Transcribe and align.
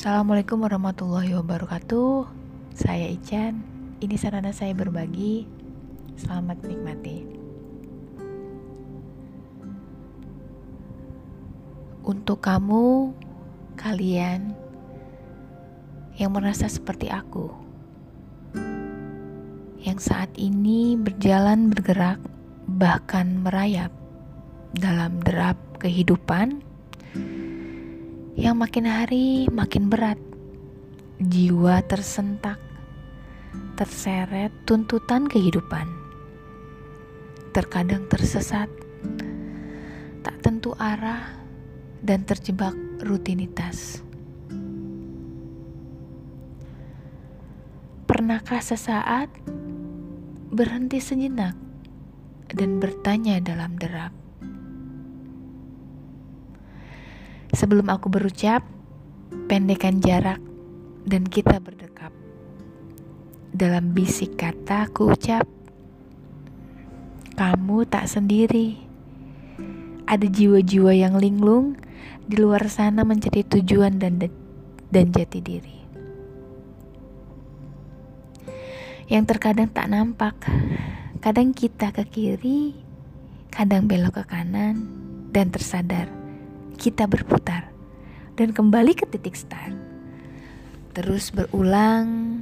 Assalamualaikum 0.00 0.64
warahmatullahi 0.64 1.36
wabarakatuh. 1.36 2.24
Saya 2.72 3.12
Ican. 3.12 3.60
Ini 4.00 4.16
sarana 4.16 4.48
saya 4.48 4.72
berbagi. 4.72 5.44
Selamat 6.16 6.56
menikmati. 6.64 7.28
Untuk 12.00 12.40
kamu, 12.40 13.12
kalian 13.76 14.56
yang 16.16 16.32
merasa 16.32 16.64
seperti 16.64 17.12
aku, 17.12 17.52
yang 19.84 20.00
saat 20.00 20.32
ini 20.40 20.96
berjalan 20.96 21.68
bergerak, 21.68 22.16
bahkan 22.64 23.44
merayap 23.44 23.92
dalam 24.72 25.20
derap 25.20 25.60
kehidupan 25.76 26.64
yang 28.40 28.56
makin 28.56 28.88
hari 28.88 29.44
makin 29.52 29.92
berat. 29.92 30.16
Jiwa 31.20 31.84
tersentak, 31.84 32.56
terseret 33.76 34.48
tuntutan 34.64 35.28
kehidupan. 35.28 35.84
Terkadang 37.52 38.08
tersesat, 38.08 38.72
tak 40.24 40.40
tentu 40.40 40.72
arah, 40.80 41.36
dan 42.00 42.24
terjebak 42.24 42.72
rutinitas. 43.04 44.00
Pernahkah 48.08 48.64
sesaat 48.64 49.28
berhenti 50.48 50.96
sejenak 50.96 51.52
dan 52.48 52.80
bertanya 52.80 53.36
dalam 53.44 53.76
derap? 53.76 54.19
Sebelum 57.60 57.92
aku 57.92 58.08
berucap, 58.08 58.64
pendekkan 59.44 60.00
jarak 60.00 60.40
dan 61.04 61.28
kita 61.28 61.60
berdekap. 61.60 62.08
Dalam 63.52 63.92
bisik 63.92 64.40
kata 64.40 64.88
aku 64.88 65.12
ucap, 65.12 65.44
kamu 67.36 67.84
tak 67.84 68.08
sendiri. 68.08 68.80
Ada 70.08 70.24
jiwa-jiwa 70.24 71.04
yang 71.04 71.20
linglung 71.20 71.76
di 72.24 72.40
luar 72.40 72.64
sana 72.72 73.04
mencari 73.04 73.44
tujuan 73.44 74.00
dan 74.00 74.24
dan 74.88 75.12
jati 75.12 75.44
diri. 75.44 75.78
Yang 79.12 79.36
terkadang 79.36 79.68
tak 79.68 79.92
nampak, 79.92 80.48
kadang 81.20 81.52
kita 81.52 81.92
ke 81.92 82.08
kiri, 82.08 82.72
kadang 83.52 83.84
belok 83.84 84.24
ke 84.24 84.32
kanan, 84.32 84.88
dan 85.28 85.52
tersadar 85.52 86.19
kita 86.80 87.04
berputar 87.04 87.68
dan 88.40 88.56
kembali 88.56 88.96
ke 88.96 89.04
titik 89.04 89.36
start. 89.36 89.76
Terus 90.96 91.28
berulang, 91.28 92.40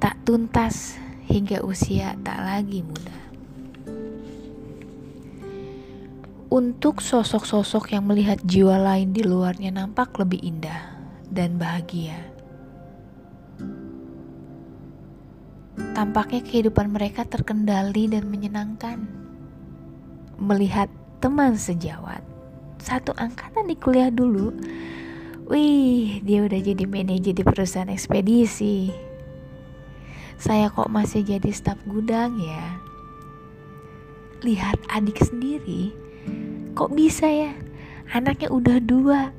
tak 0.00 0.16
tuntas 0.24 0.96
hingga 1.28 1.60
usia 1.60 2.16
tak 2.24 2.40
lagi 2.40 2.80
muda. 2.80 3.20
Untuk 6.50 7.04
sosok-sosok 7.04 7.94
yang 7.94 8.08
melihat 8.08 8.40
jiwa 8.42 8.80
lain 8.80 9.12
di 9.12 9.22
luarnya 9.22 9.70
nampak 9.70 10.16
lebih 10.18 10.40
indah 10.40 10.96
dan 11.28 11.60
bahagia. 11.60 12.16
Tampaknya 15.94 16.42
kehidupan 16.42 16.90
mereka 16.90 17.28
terkendali 17.28 18.08
dan 18.08 18.26
menyenangkan. 18.26 18.98
Melihat 20.40 20.90
teman 21.22 21.54
sejawat 21.54 22.24
satu 22.80 23.12
angkatan 23.16 23.68
di 23.68 23.76
kuliah 23.76 24.10
dulu 24.10 24.52
Wih, 25.50 26.22
dia 26.22 26.46
udah 26.46 26.62
jadi 26.62 26.86
manajer 26.86 27.34
di 27.34 27.42
perusahaan 27.42 27.90
ekspedisi. 27.90 28.94
Saya 30.38 30.70
kok 30.70 30.86
masih 30.86 31.26
jadi 31.26 31.50
staf 31.50 31.74
gudang 31.90 32.38
ya? 32.38 32.78
Lihat 34.46 34.78
adik 34.94 35.18
sendiri, 35.18 35.90
kok 36.78 36.94
bisa 36.94 37.26
ya? 37.26 37.50
Anaknya 38.14 38.46
udah 38.54 38.78
dua, 38.78 39.34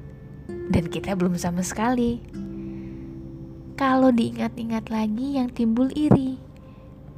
dan 0.67 0.91
kita 0.91 1.15
belum 1.15 1.39
sama 1.39 1.63
sekali. 1.63 2.19
Kalau 3.79 4.11
diingat-ingat 4.11 4.91
lagi 4.91 5.39
yang 5.39 5.47
timbul 5.47 5.95
iri. 5.95 6.35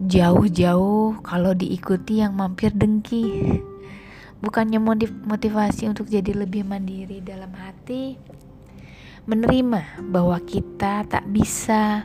Jauh-jauh 0.05 1.17
kalau 1.25 1.57
diikuti 1.57 2.21
yang 2.21 2.37
mampir 2.37 2.69
dengki 2.77 3.57
bukannya 4.43 4.75
motivasi 5.23 5.87
untuk 5.87 6.11
jadi 6.11 6.35
lebih 6.35 6.67
mandiri 6.67 7.23
dalam 7.23 7.55
hati, 7.55 8.19
menerima 9.23 10.03
bahwa 10.11 10.35
kita 10.43 11.07
tak 11.07 11.23
bisa 11.31 12.03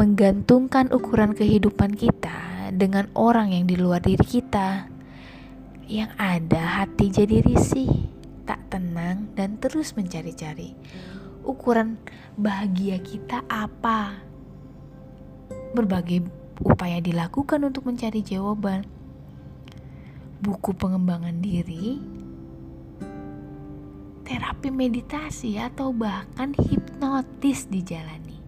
menggantungkan 0.00 0.88
ukuran 0.88 1.36
kehidupan 1.36 1.92
kita 1.92 2.72
dengan 2.72 3.12
orang 3.12 3.52
yang 3.52 3.68
di 3.68 3.76
luar 3.76 4.00
diri 4.00 4.24
kita. 4.24 4.88
Yang 5.84 6.10
ada 6.16 6.62
hati 6.80 7.12
jadi 7.12 7.44
risih, 7.44 8.08
tak 8.48 8.72
tenang 8.72 9.28
dan 9.36 9.60
terus 9.60 9.92
mencari-cari. 9.92 10.72
Ukuran 11.44 12.00
bahagia 12.40 12.96
kita 13.04 13.44
apa? 13.52 14.16
Berbagai 15.76 16.24
upaya 16.62 17.02
dilakukan 17.04 17.68
untuk 17.68 17.90
mencari 17.90 18.22
jawaban 18.24 18.99
buku 20.40 20.72
pengembangan 20.72 21.36
diri, 21.44 22.00
terapi 24.24 24.72
meditasi, 24.72 25.60
atau 25.60 25.92
bahkan 25.92 26.56
hipnotis 26.56 27.68
dijalani. 27.68 28.40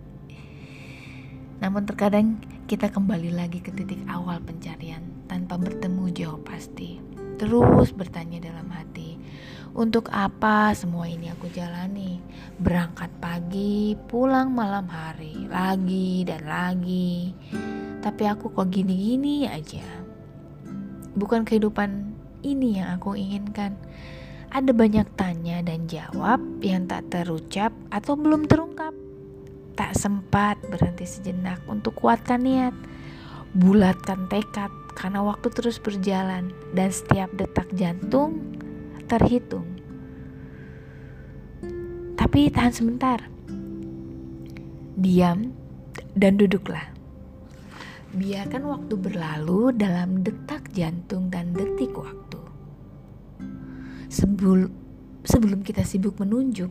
Namun 1.60 1.84
terkadang 1.84 2.41
kita 2.64 2.88
kembali 2.88 3.36
lagi 3.36 3.60
ke 3.60 3.70
titik 3.76 4.00
awal 4.08 4.41
pencarian 4.41 5.04
tanpa 5.28 5.60
bertemu 5.60 6.08
jawab 6.16 6.48
pasti. 6.48 6.97
Terus 7.36 7.92
bertanya 7.92 8.41
dalam 8.41 8.72
hati, 8.72 9.20
untuk 9.76 10.08
apa 10.16 10.72
semua 10.72 11.12
ini 11.12 11.28
aku 11.28 11.52
jalani? 11.52 12.25
Berangkat 12.56 13.12
pagi, 13.20 13.92
pulang 14.08 14.48
malam 14.56 14.88
hari, 14.88 15.44
lagi 15.52 16.25
dan 16.25 16.48
lagi. 16.48 17.36
Tapi 18.00 18.22
aku 18.26 18.50
kok 18.50 18.72
gini-gini 18.72 19.44
aja 19.47 20.01
bukan 21.17 21.45
kehidupan 21.45 22.17
ini 22.43 22.83
yang 22.83 22.99
aku 22.99 23.15
inginkan. 23.17 23.78
Ada 24.53 24.77
banyak 24.77 25.09
tanya 25.17 25.65
dan 25.65 25.89
jawab 25.89 26.41
yang 26.61 26.84
tak 26.84 27.09
terucap 27.09 27.73
atau 27.89 28.21
belum 28.21 28.45
terungkap. 28.45 28.93
Tak 29.73 29.97
sempat 29.97 30.61
berhenti 30.69 31.09
sejenak 31.09 31.65
untuk 31.65 31.97
kuatkan 31.97 32.45
niat, 32.45 32.77
bulatkan 33.56 34.28
tekad 34.28 34.69
karena 34.93 35.25
waktu 35.25 35.49
terus 35.49 35.81
berjalan 35.81 36.53
dan 36.77 36.93
setiap 36.93 37.33
detak 37.33 37.65
jantung 37.73 38.61
terhitung. 39.09 39.65
Tapi 42.21 42.53
tahan 42.53 42.73
sebentar. 42.77 43.25
Diam 45.00 45.56
dan 46.12 46.37
duduklah. 46.37 46.91
Biarkan 48.12 48.69
waktu 48.69 48.95
berlalu 49.00 49.73
dalam 49.73 50.21
detak 50.21 50.69
jantung 50.77 51.33
dan 51.33 51.56
detik 51.56 51.97
waktu. 51.97 52.41
Sebul 54.12 54.69
sebelum 55.25 55.65
kita 55.65 55.81
sibuk 55.81 56.21
menunjuk 56.21 56.69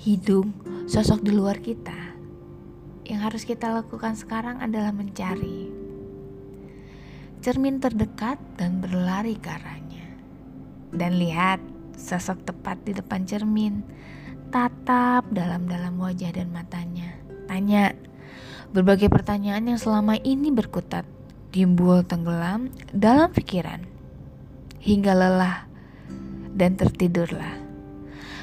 hidung 0.00 0.56
sosok 0.88 1.20
di 1.20 1.36
luar 1.36 1.60
kita, 1.60 2.16
yang 3.04 3.20
harus 3.20 3.44
kita 3.44 3.68
lakukan 3.68 4.16
sekarang 4.16 4.56
adalah 4.64 4.88
mencari 4.88 5.68
cermin 7.44 7.76
terdekat 7.76 8.40
dan 8.56 8.80
berlari 8.80 9.36
ke 9.36 9.52
arahnya. 9.52 10.16
Dan 10.96 11.20
lihat 11.20 11.60
sosok 11.92 12.48
tepat 12.48 12.80
di 12.88 12.96
depan 12.96 13.28
cermin, 13.28 13.84
tatap 14.48 15.28
dalam-dalam 15.28 16.00
wajah 16.00 16.32
dan 16.32 16.48
matanya. 16.48 17.20
Tanya, 17.44 17.92
Berbagai 18.68 19.08
pertanyaan 19.08 19.64
yang 19.64 19.80
selama 19.80 20.20
ini 20.20 20.52
berkutat 20.52 21.08
timbul 21.48 22.04
tenggelam 22.04 22.68
dalam 22.92 23.32
pikiran 23.32 23.80
hingga 24.84 25.16
lelah 25.16 25.64
dan 26.52 26.76
tertidurlah. 26.76 27.64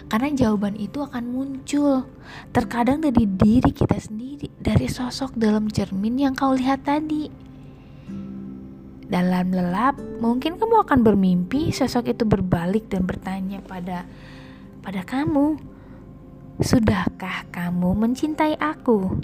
Karena 0.09 0.33
jawaban 0.33 0.77
itu 0.81 1.01
akan 1.01 1.29
muncul 1.29 2.09
terkadang 2.49 3.05
dari 3.05 3.25
diri 3.25 3.69
kita 3.69 3.97
sendiri, 4.01 4.49
dari 4.57 4.89
sosok 4.89 5.37
dalam 5.37 5.69
cermin 5.69 6.17
yang 6.17 6.33
kau 6.33 6.57
lihat 6.57 6.85
tadi. 6.85 7.29
Dalam 9.05 9.53
lelap, 9.53 10.01
mungkin 10.17 10.57
kamu 10.57 10.89
akan 10.89 11.05
bermimpi 11.05 11.69
sosok 11.69 12.17
itu 12.17 12.25
berbalik 12.25 12.89
dan 12.89 13.05
bertanya 13.05 13.61
pada 13.61 14.09
pada 14.81 15.05
kamu, 15.05 15.61
"Sudahkah 16.61 17.45
kamu 17.53 17.93
mencintai 17.93 18.57
aku?" 18.57 19.21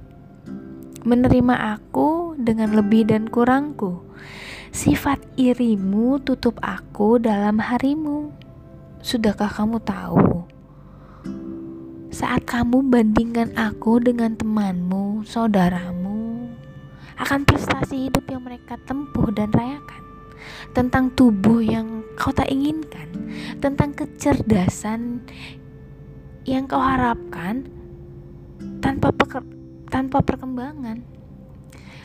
Menerima 1.04 1.80
aku 1.80 2.38
dengan 2.38 2.78
lebih 2.78 3.10
dan 3.10 3.28
kurangku. 3.28 4.04
Sifat 4.72 5.20
irimu 5.36 6.22
tutup 6.24 6.58
aku 6.64 7.20
dalam 7.20 7.60
harimu. 7.60 8.32
Sudahkah 9.02 9.50
kamu 9.50 9.82
tahu? 9.84 10.42
saat 12.12 12.44
kamu 12.44 12.92
bandingkan 12.92 13.56
aku 13.56 14.04
dengan 14.04 14.36
temanmu, 14.36 15.24
saudaramu, 15.24 16.52
akan 17.16 17.48
prestasi 17.48 18.12
hidup 18.12 18.28
yang 18.28 18.44
mereka 18.44 18.76
tempuh 18.84 19.32
dan 19.32 19.48
rayakan, 19.56 20.04
tentang 20.76 21.08
tubuh 21.16 21.64
yang 21.64 22.04
kau 22.20 22.36
tak 22.36 22.52
inginkan, 22.52 23.08
tentang 23.64 23.96
kecerdasan 23.96 25.24
yang 26.44 26.68
kau 26.68 26.84
harapkan 26.84 27.64
tanpa 28.84 29.16
peker, 29.16 29.42
tanpa 29.92 30.24
perkembangan. 30.24 31.04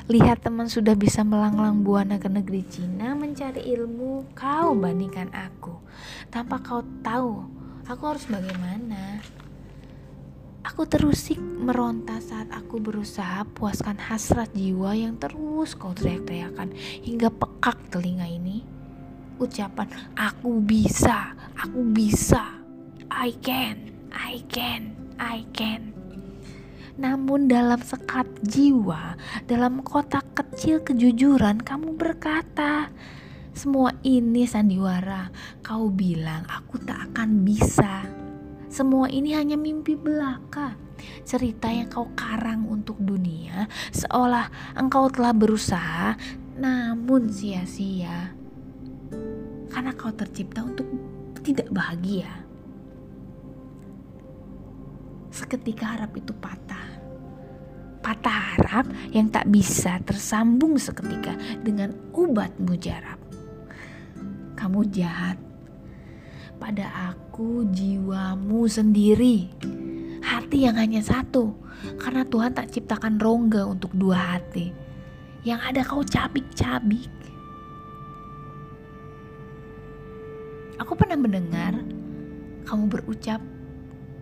Lihat 0.07 0.43
teman 0.43 0.67
sudah 0.67 0.95
bisa 0.99 1.23
melanglang 1.23 1.87
buana 1.87 2.19
ke 2.19 2.27
negeri 2.27 2.63
Cina 2.67 3.15
mencari 3.15 3.63
ilmu, 3.75 4.35
kau 4.35 4.75
bandingkan 4.75 5.31
aku. 5.35 5.79
Tanpa 6.31 6.63
kau 6.63 6.83
tahu, 7.03 7.47
aku 7.87 8.03
harus 8.07 8.27
bagaimana. 8.27 9.23
Aku 10.67 10.83
terusik 10.87 11.39
meronta 11.39 12.19
saat 12.19 12.51
aku 12.51 12.83
berusaha 12.83 13.47
puaskan 13.55 14.03
hasrat 14.03 14.51
jiwa 14.51 14.99
yang 14.99 15.15
terus 15.15 15.79
kau 15.79 15.95
teriak-teriakan 15.95 16.75
hingga 17.07 17.31
pekak 17.31 17.79
telinga 17.91 18.27
ini. 18.27 18.67
Ucapan 19.39 19.91
aku 20.19 20.59
bisa, 20.63 21.35
aku 21.55 21.83
bisa, 21.95 22.63
I 23.11 23.35
can, 23.43 23.91
I 24.11 24.43
can, 24.51 24.95
I 25.19 25.47
can. 25.55 25.96
Namun 26.97 27.45
dalam 27.45 27.81
sekat 27.85 28.25
jiwa, 28.41 29.21
dalam 29.45 29.85
kotak 29.85 30.33
kecil 30.33 30.81
kejujuran 30.81 31.61
kamu 31.61 31.93
berkata, 31.93 32.89
semua 33.57 33.93
ini 34.05 34.45
sandiwara. 34.45 35.33
Kau 35.65 35.89
bilang 35.89 36.45
aku 36.45 36.77
tak 36.81 37.13
akan 37.13 37.41
bisa. 37.41 38.05
Semua 38.69 39.09
ini 39.09 39.33
hanya 39.33 39.57
mimpi 39.57 39.97
belaka. 39.97 40.77
Cerita 41.25 41.69
yang 41.73 41.89
kau 41.89 42.09
karang 42.17 42.69
untuk 42.69 42.97
dunia 43.01 43.69
seolah 43.93 44.77
engkau 44.77 45.13
telah 45.13 45.33
berusaha 45.37 46.17
namun 46.57 47.29
sia-sia. 47.29 48.33
Karena 49.73 49.93
kau 49.93 50.13
tercipta 50.13 50.65
untuk 50.65 50.89
tidak 51.45 51.69
bahagia. 51.73 52.46
Seketika 55.37 55.85
harap 55.93 56.17
itu 56.17 56.33
patah. 56.33 56.97
Patah 58.01 58.57
harap 58.57 58.89
yang 59.13 59.29
tak 59.29 59.53
bisa 59.53 60.01
tersambung 60.01 60.81
seketika 60.81 61.37
dengan 61.61 61.93
obat 62.17 62.57
mujarab. 62.57 63.21
Kamu 64.57 64.89
jahat 64.89 65.37
pada 66.57 67.13
aku 67.13 67.69
jiwamu 67.69 68.65
sendiri. 68.65 69.53
Hati 70.25 70.65
yang 70.65 70.81
hanya 70.81 71.05
satu, 71.05 71.53
karena 72.01 72.25
Tuhan 72.25 72.57
tak 72.57 72.73
ciptakan 72.73 73.21
rongga 73.21 73.69
untuk 73.69 73.93
dua 73.93 74.41
hati. 74.41 74.73
Yang 75.45 75.61
ada 75.69 75.81
kau 75.85 76.01
cabik-cabik. 76.01 77.13
Aku 80.81 80.97
pernah 80.97 81.21
mendengar 81.21 81.77
kamu 82.65 82.89
berucap 82.89 83.39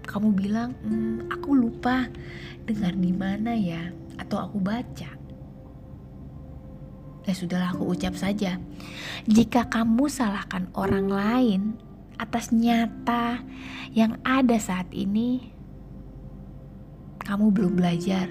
kamu 0.04 0.36
bilang, 0.36 0.76
hmm, 0.84 1.32
aku 1.32 1.56
lupa 1.56 2.08
dengar 2.68 2.94
di 2.94 3.12
mana 3.12 3.56
ya, 3.56 3.92
atau 4.20 4.38
aku 4.40 4.60
baca. 4.60 5.10
Ya 7.24 7.32
sudahlah 7.32 7.72
aku 7.72 7.88
ucap 7.96 8.14
saja. 8.20 8.60
Jika 9.24 9.72
kamu 9.72 10.12
salahkan 10.12 10.68
orang 10.76 11.08
lain 11.08 11.60
atas 12.20 12.52
nyata 12.52 13.40
yang 13.96 14.20
ada 14.22 14.60
saat 14.60 14.92
ini, 14.92 15.48
kamu 17.24 17.48
belum 17.48 17.80
belajar. 17.80 18.28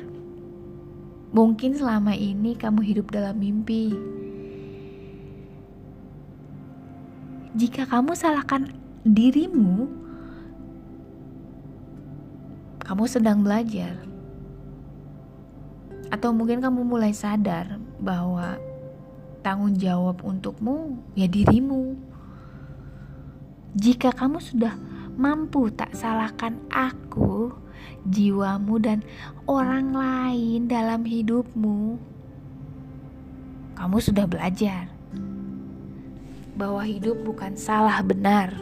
Mungkin 1.34 1.74
selama 1.74 2.14
ini 2.14 2.54
kamu 2.54 2.86
hidup 2.86 3.10
dalam 3.10 3.42
mimpi. 3.42 3.90
Jika 7.58 7.90
kamu 7.90 8.14
salahkan 8.14 8.70
dirimu 9.02 10.03
kamu 12.84 13.04
sedang 13.08 13.40
belajar, 13.40 13.96
atau 16.12 16.36
mungkin 16.36 16.60
kamu 16.60 16.84
mulai 16.84 17.16
sadar 17.16 17.80
bahwa 18.04 18.60
tanggung 19.40 19.76
jawab 19.80 20.20
untukmu 20.24 21.00
ya 21.16 21.26
dirimu. 21.26 21.96
Jika 23.74 24.14
kamu 24.14 24.38
sudah 24.38 24.76
mampu 25.16 25.72
tak 25.74 25.96
salahkan 25.98 26.60
aku, 26.70 27.56
jiwamu, 28.06 28.78
dan 28.78 29.00
orang 29.50 29.96
lain 29.96 30.70
dalam 30.70 31.08
hidupmu, 31.08 31.98
kamu 33.74 33.98
sudah 33.98 34.30
belajar 34.30 34.92
bahwa 36.54 36.86
hidup 36.86 37.18
bukan 37.26 37.58
salah 37.58 37.98
benar 38.06 38.54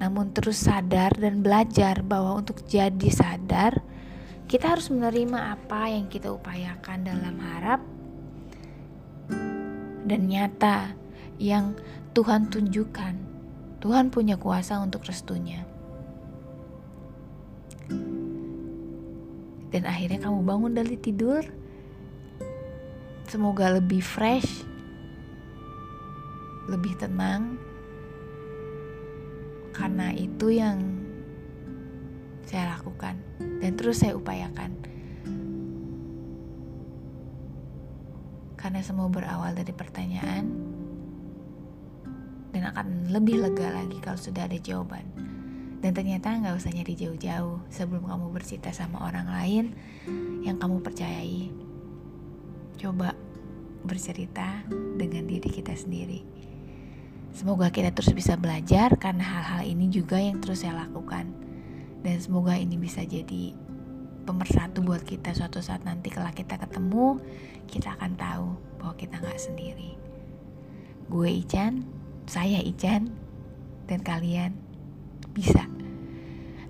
namun 0.00 0.32
terus 0.32 0.64
sadar 0.64 1.12
dan 1.12 1.44
belajar 1.44 2.00
bahwa 2.00 2.40
untuk 2.40 2.64
jadi 2.64 3.12
sadar, 3.12 3.84
kita 4.48 4.72
harus 4.72 4.88
menerima 4.88 5.60
apa 5.60 5.92
yang 5.92 6.08
kita 6.08 6.32
upayakan 6.32 7.04
dalam 7.04 7.36
harap 7.36 7.84
dan 10.08 10.26
nyata 10.26 10.96
yang 11.36 11.76
Tuhan 12.16 12.48
tunjukkan. 12.48 13.14
Tuhan 13.80 14.08
punya 14.08 14.40
kuasa 14.40 14.80
untuk 14.80 15.04
restunya. 15.04 15.68
Dan 19.70 19.86
akhirnya 19.86 20.18
kamu 20.26 20.40
bangun 20.42 20.72
dari 20.74 20.96
tidur. 20.98 21.46
Semoga 23.30 23.70
lebih 23.70 24.02
fresh, 24.02 24.66
lebih 26.66 26.98
tenang, 26.98 27.54
karena 29.80 30.12
itu 30.12 30.52
yang 30.52 30.76
saya 32.44 32.76
lakukan 32.76 33.16
dan 33.64 33.72
terus 33.80 34.04
saya 34.04 34.12
upayakan. 34.12 34.76
Karena 38.60 38.84
semua 38.84 39.08
berawal 39.08 39.56
dari 39.56 39.72
pertanyaan 39.72 40.52
dan 42.52 42.68
akan 42.76 43.08
lebih 43.08 43.40
lega 43.40 43.72
lagi 43.72 43.96
kalau 44.04 44.20
sudah 44.20 44.44
ada 44.44 44.60
jawaban. 44.60 45.08
Dan 45.80 45.96
ternyata 45.96 46.36
nggak 46.36 46.60
usah 46.60 46.76
nyari 46.76 46.92
jauh-jauh 46.92 47.64
sebelum 47.72 48.04
kamu 48.04 48.36
bercerita 48.36 48.68
sama 48.68 49.00
orang 49.08 49.32
lain 49.32 49.64
yang 50.44 50.60
kamu 50.60 50.84
percayai. 50.84 51.48
Coba 52.76 53.16
bercerita 53.80 54.60
dengan 55.00 55.24
diri 55.24 55.48
kita 55.48 55.72
sendiri. 55.72 56.20
Semoga 57.30 57.70
kita 57.70 57.94
terus 57.94 58.10
bisa 58.10 58.34
belajar 58.34 58.98
karena 58.98 59.22
hal-hal 59.22 59.62
ini 59.62 59.86
juga 59.86 60.18
yang 60.18 60.42
terus 60.42 60.66
saya 60.66 60.86
lakukan. 60.86 61.30
Dan 62.02 62.16
semoga 62.18 62.58
ini 62.58 62.74
bisa 62.74 63.06
jadi 63.06 63.54
pemersatu 64.26 64.82
buat 64.82 65.04
kita 65.06 65.32
suatu 65.36 65.62
saat 65.62 65.86
nanti 65.86 66.10
kalau 66.10 66.30
kita 66.34 66.58
ketemu, 66.58 67.20
kita 67.70 67.94
akan 67.96 68.12
tahu 68.18 68.48
bahwa 68.82 68.94
kita 68.98 69.14
nggak 69.20 69.40
sendiri. 69.40 69.94
Gue 71.10 71.42
Ican, 71.42 71.86
saya 72.26 72.62
Ican, 72.62 73.14
dan 73.90 74.00
kalian 74.02 74.54
bisa. 75.34 75.66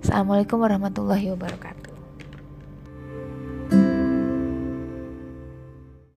Assalamualaikum 0.01 0.57
warahmatullahi 0.57 1.29
wabarakatuh. 1.33 1.70